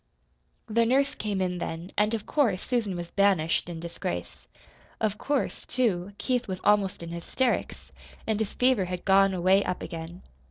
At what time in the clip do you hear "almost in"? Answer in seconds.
6.63-7.09